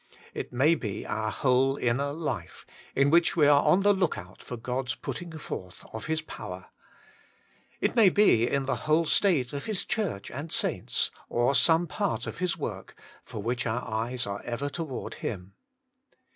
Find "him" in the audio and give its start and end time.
15.21-15.53